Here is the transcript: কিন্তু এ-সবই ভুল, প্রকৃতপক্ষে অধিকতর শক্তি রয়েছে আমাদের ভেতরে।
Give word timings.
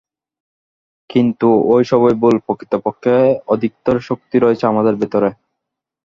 কিন্তু 1.09 1.47
এ-সবই 1.73 2.15
ভুল, 2.21 2.35
প্রকৃতপক্ষে 2.45 3.15
অধিকতর 3.47 3.95
শক্তি 3.99 4.35
রয়েছে 4.39 4.63
আমাদের 4.67 4.93
ভেতরে। 4.95 5.29